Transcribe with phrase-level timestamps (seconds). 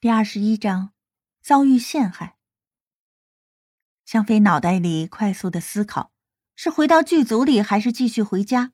[0.00, 0.90] 第二十一章，
[1.42, 2.36] 遭遇陷害。
[4.06, 6.12] 香妃脑袋里快速的思考：
[6.54, 8.70] 是回到剧组里，还是继续回家？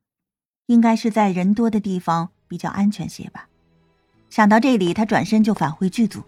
[0.67, 3.49] 应该是在人多的地方比较安全些吧。
[4.29, 6.23] 想到这里，他转身就返回剧组。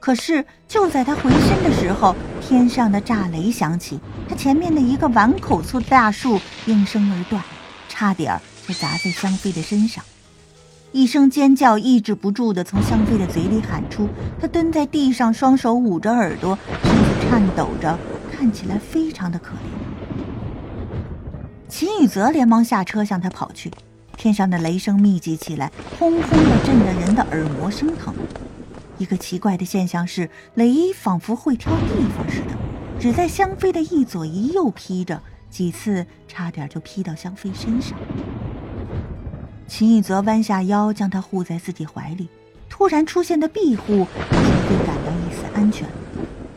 [0.00, 7.40] 可是就在他回身的时候，天上的炸雷响起，他前面的一个碗口粗的大树应声而断，
[7.88, 8.36] 差点
[8.66, 10.04] 就砸在香妃的身上。
[10.92, 14.06] 一声尖叫抑制不住的从香妃的嘴里喊出，
[14.38, 17.98] 她蹲在地上，双手捂着耳朵，身子颤抖着，
[18.30, 19.58] 看起来非常的可怜。
[21.66, 23.70] 秦宇泽连忙下车向她跑去，
[24.18, 28.14] 天上的雷声密集起来，轰轰的震得人的耳膜生疼。
[28.98, 32.48] 一个奇怪的现象是，雷仿佛会挑地方似的，
[33.00, 37.96] 只在香妃的一左一右劈着，几次差点就劈到香妃身上。
[39.66, 42.28] 秦宇泽弯下腰，将她护在自己怀里。
[42.68, 45.88] 突然出现的庇护，让香妃感到一丝安全。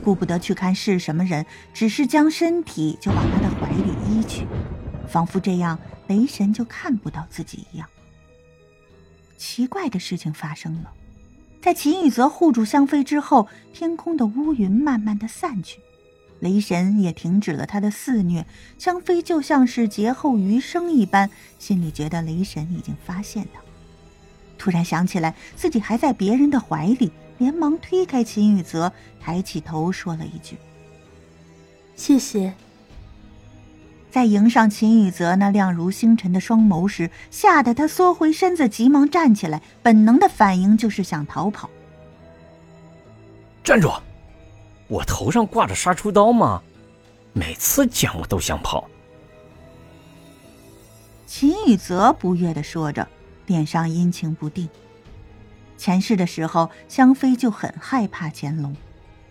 [0.03, 4.45] 顾不得去看是什么人，只是将身体就往他的怀里依去，
[5.07, 7.87] 仿佛这样雷神就看不到自己一样。
[9.37, 10.91] 奇怪的事情发生了，
[11.61, 15.79] 在秦宇泽护住香妃之后，天空的乌云慢慢的散去。
[16.39, 18.45] 雷神也停止了他的肆虐，
[18.77, 23.61] 香妃就像是劫后余生一般，心里觉得雷神已经发现他。
[24.57, 30.57] 突然想起来自己还在别人的怀里，连忙推开秦宇泽，抬起头说了一句
[31.95, 32.53] ：“谢谢。”
[34.09, 41.69] 在迎上秦宇泽那亮如星辰的双眸时，吓得他缩回身子，急忙站起来，本能的反应就是想逃跑。
[43.61, 43.91] 站住！
[44.87, 46.61] 我头上挂着杀猪刀吗？
[47.33, 48.89] 每次讲我都想跑。
[51.25, 53.07] 秦宇泽不悦的说着，
[53.47, 54.69] 脸上阴晴不定。
[55.77, 58.75] 前世的时候，香妃就很害怕乾隆，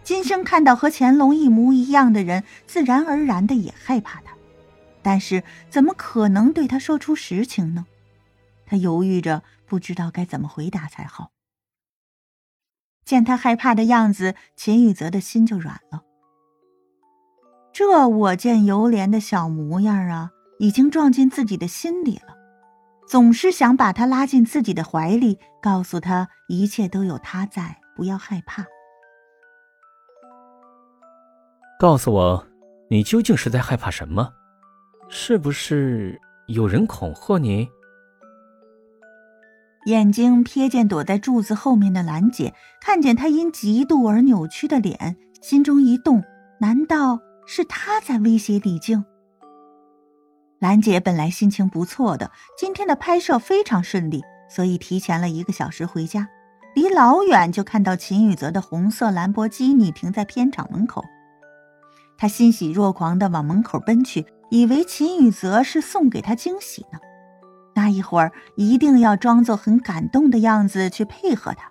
[0.02, 4.34] 今生看到和乾隆一模一样的人，自然而然的也害怕他。
[5.02, 7.86] 但是怎么可能对他说出实情呢？
[8.66, 11.30] 他犹豫着，不知道该怎么回答才好。
[13.04, 16.02] 见他害怕的样子，秦宇泽的心就软了。
[17.72, 22.34] 这我见犹怜的小模样啊，已经撞进自己的心里了。
[23.06, 28.64] 总是想把他拉进自己的怀里，告诉他一切都有他在，不要害怕。
[31.78, 32.46] 告诉我，
[32.88, 34.32] 你究竟是在害怕什么？
[35.10, 37.68] 是不是有人恐吓你？
[39.84, 46.24] 眼睛瞥见躲在柱子后面的兰姐，看见她因嫉妒而扭曲的脸，心中一动，
[46.58, 49.04] 难道是她在威胁李靖？
[50.58, 56.28] 兰姐本来心情不错的，今天的拍摄非常顺利，所以提前了一个小时回家。
[56.74, 61.04] 离老远就看到秦宇泽的红色兰博基尼停在片场门口，
[62.16, 66.98] 她欣喜若狂的往门口奔去，以为秦宇泽是送给她惊喜呢。
[67.74, 71.70] 那一会儿一定要装作很感动的样子去配合他，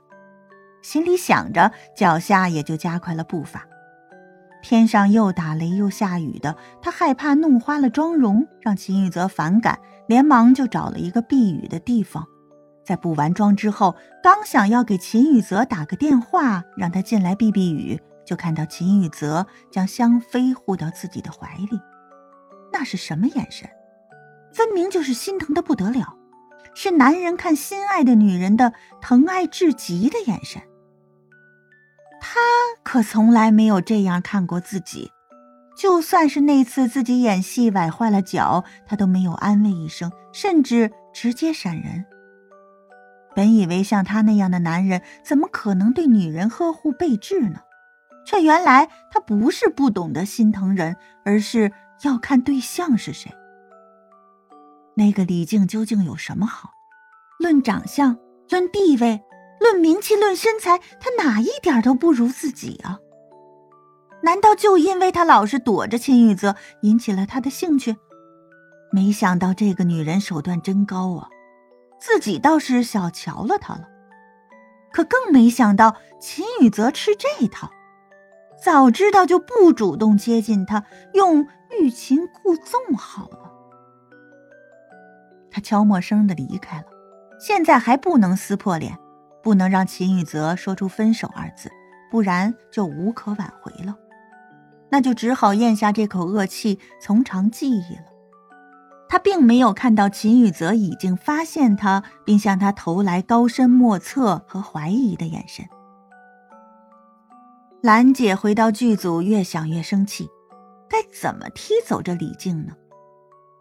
[0.82, 3.66] 心里想着，脚下也就加快了步伐。
[4.62, 12.26] 天上又打雷又下雨的，他害怕弄花了妆容，让秦宇泽反感，连忙就找了一个避雨的地方。
[12.86, 21.80] 在补完妆之后，刚想要给秦宇泽打个电话，让他进来避避雨，就看到秦宇泽将香妃护到自己的怀里，
[22.72, 23.70] 那是什么眼神？
[24.54, 26.16] 分明就是心疼的不得了，
[26.76, 30.62] 是男人看心爱的女人的疼爱至极的眼神。
[32.22, 32.40] 他
[32.84, 35.12] 可从来没有这样看过自己，
[35.76, 42.06] 就算是那次自己演戏崴坏了脚，他都没有安慰一声，甚至直接闪人。
[43.36, 47.60] 本以为像他那样的男人，怎么可能对女人呵护备至呢？
[48.26, 51.72] 却原来他不是不懂得心疼人，而是
[52.04, 53.30] 要看对象是谁。
[54.96, 56.72] 那个李靖究竟有什么好？
[57.40, 58.18] 论长相，
[58.50, 59.22] 论地位，
[59.60, 63.00] 论名气，论身材，他哪一点都不如自己啊？
[64.22, 67.96] 难道就因为他老是躲着秦宇泽，引起了他的兴趣？
[68.92, 71.28] 没想到这个女人手段真高啊！
[72.00, 73.88] 自己倒是小瞧了她了，
[74.92, 77.72] 可更没想到秦宇泽吃这套。
[78.64, 83.43] 早知道就不主动接近他，用欲擒故纵好了。
[85.54, 86.86] 他悄默声的离开了，
[87.40, 88.98] 现在还不能撕破脸，
[89.44, 91.70] 不能让秦宇泽说出分手二字，
[92.10, 93.96] 不然就无可挽回了。
[94.90, 98.06] 那就只好咽下这口恶气，从长计议了。
[99.08, 105.64] 他并没有看到秦宇泽已经发现他，并向他投来高深莫测和怀疑的眼神。
[107.84, 110.28] 兰姐回到剧组，越想越生气，
[110.90, 112.74] 该怎么踢走这李静呢？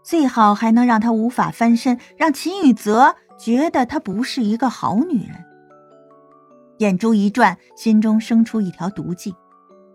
[0.02, 5.44] 最好还能让她无法翻身，让秦雨泽觉得她不是一个好女人。
[6.78, 9.34] 眼珠一转，心中生出一条毒计。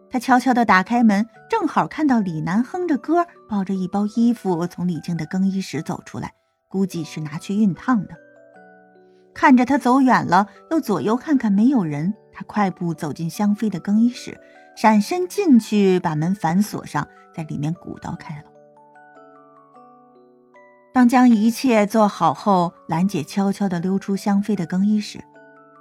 [0.10, 6.34] 他悄悄地打开门，正好看到李楠哼着歌，抱着一包衣服从李静的更衣室走出来，
[6.70, 8.16] 估计是拿去熨烫的。
[9.34, 14.40] 看着他走远了，又左右看看没有人，他快步走进香妃的更衣室，
[14.78, 17.06] 闪身进去，把门反锁上，
[17.36, 18.44] 在里面鼓捣开了。
[20.98, 25.24] 当将一切做好后，兰姐悄悄地溜出香妃的更衣室，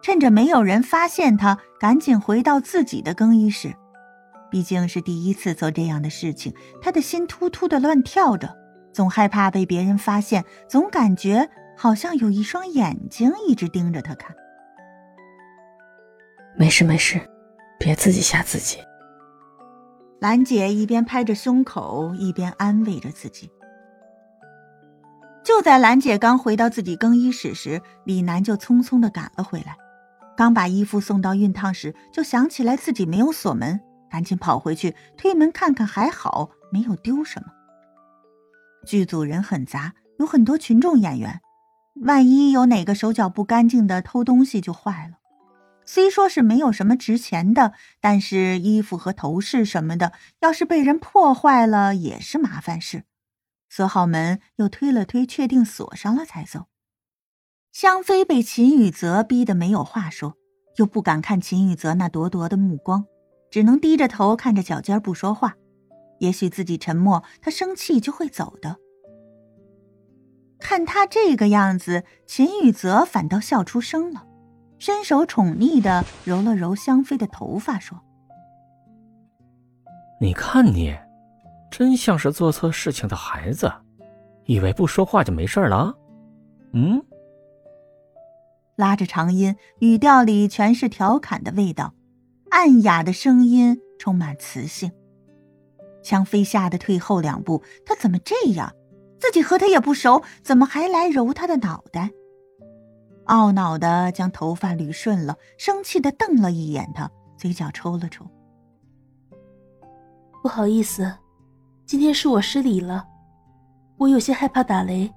[0.03, 3.75] 趁着没有人发现她，赶紧回到自己的更衣室。
[4.51, 6.53] 毕竟是第一次做这样的事情，
[6.83, 8.55] 她的心突突的乱跳着，
[8.93, 11.49] 总害怕被别人发现，总感觉
[11.79, 14.37] 好像有一双眼睛一直盯着她看。
[16.59, 17.19] 没事没事，
[17.79, 18.81] 别自己吓自己。
[20.21, 23.51] 兰姐一边拍着胸口，一边安慰着自己。
[25.47, 29.77] 就在兰姐刚回到自己更衣室时，李楠就匆匆的赶了回来。
[30.37, 33.81] 刚把衣服送到熨烫时，就想起来自己没有锁门。
[34.11, 37.53] 赶紧跑回去推门看看，还好没有丢什么。
[38.85, 41.41] 剧组人很杂，有很多群众演员，
[42.03, 45.19] 万一有哪个手脚不干净的偷东西就坏了。
[45.85, 50.11] 虽说是没有什么值钱的，但是衣服和头饰什么的，
[50.41, 53.05] 要是被人破坏了也是麻烦事。
[53.77, 56.65] 锁好门，又推了推，确定锁上了才走。
[57.73, 60.33] 香妃被秦雨泽逼得没有话说，
[60.79, 63.05] 又不敢看秦雨泽那咄咄的目光。
[63.51, 65.57] 只能低着头看着脚尖不说话，
[66.21, 68.79] 也许自己沉默，他生气就会走的。
[70.59, 74.27] 看他这个样子，秦雨泽反倒笑出声了，
[74.79, 78.03] 伸手宠溺的揉了揉香妃的头发，说
[80.19, 80.97] ：“你看你，
[81.71, 83.73] 真像是做错事情的孩子，
[84.45, 85.95] 以为不说话就没事了？
[86.73, 87.03] 嗯？”
[88.77, 91.95] 拉着长音，语调里全是调侃的味道。
[92.51, 94.91] 暗哑的声音充满磁性，
[96.03, 97.63] 香妃吓得退后两步。
[97.85, 98.73] 他怎么这样？
[99.19, 102.11] 自己和他也不熟，怎么还来揉他的脑袋？
[103.27, 108.27] 懊恼的将头发捋顺了，生气的瞪了一眼他，嘴角抽了抽。
[110.43, 111.13] 不好意思，
[111.87, 113.07] 今天是我失礼了，
[113.97, 115.09] 我有些害怕打雷。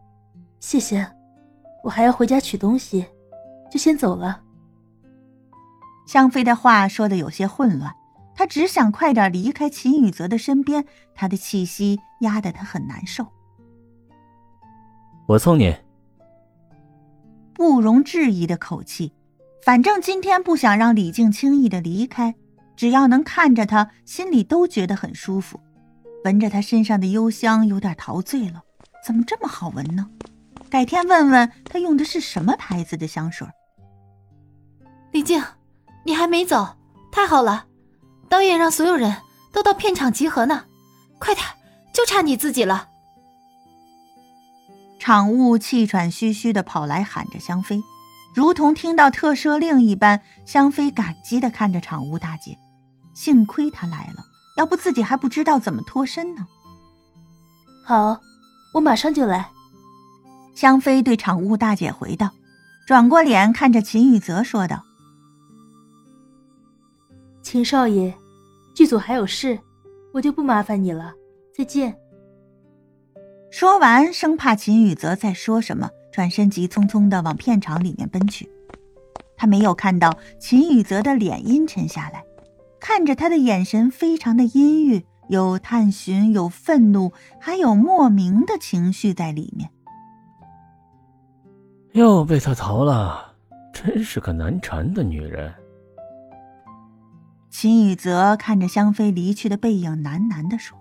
[0.60, 1.04] 谢谢，
[1.84, 3.04] 我还要回家取东西，
[3.72, 4.40] 就先走了。
[6.06, 7.92] 香妃的话说的有些混乱，
[8.36, 10.86] 她只想快点离开秦雨泽的身边，
[11.16, 13.26] 他的气息压得她很难受。
[15.28, 15.76] 我送你。
[17.56, 19.12] 不容置疑的口气，
[19.64, 22.36] 反正今天不想让李静轻易的离开，
[22.76, 25.60] 只要能看着他，心里都觉得很舒服。
[26.24, 28.64] 闻着他身上的幽香，有点陶醉了。
[29.06, 30.10] 怎么这么好闻呢？
[30.70, 33.48] 改天问问他用的是什么牌子的香水。
[35.12, 35.44] 李静。
[36.06, 36.78] 你还没走，
[37.12, 37.66] 太好了！
[38.30, 39.18] 导演让所有人
[39.52, 40.64] 都到片场集合呢，
[41.20, 41.46] 快点，
[41.94, 42.88] 就差你自己了。
[44.98, 47.84] 场务气喘吁吁的跑来喊着香妃，
[48.34, 50.22] 如同听到特赦令一般。
[50.46, 52.58] 香妃感激的看着场务大姐，
[53.14, 54.26] 幸亏她来了，
[54.60, 56.46] 要不自己还不知道怎么脱身呢。
[57.86, 58.20] 好，
[58.74, 59.50] 我马上就来。
[60.54, 62.32] 香妃对场务大姐回道，
[62.86, 64.84] 转过脸看着秦雨泽说道。
[67.42, 68.14] 秦少爷，
[68.76, 69.58] 剧组还有事，
[70.14, 71.14] 我就不麻烦你了。
[71.56, 71.98] 再见。
[73.50, 78.52] 说完，生怕秦雨泽再说什么，转身急匆匆的往片场里面奔去。
[79.38, 82.26] 他没有看到秦雨泽的脸阴沉下来，
[82.92, 89.70] 看着他的眼神非常的阴郁，有探寻，有愤怒，还有莫名的情绪在里面。
[91.92, 93.36] 又被他逃了，
[93.72, 95.54] 真是个难缠的女人。
[97.52, 100.76] 秦雨泽看着香妃离去的背影，喃喃地说：“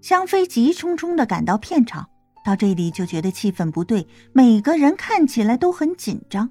[0.00, 2.08] 香妃急匆匆的赶到片场，
[2.42, 6.48] 到这里就觉得气氛不对，每个人看起来都很紧张。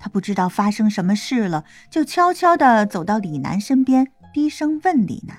[0.00, 5.36] 他不知道发生什么事了，就悄悄地走到李楠身边，低声问李楠。”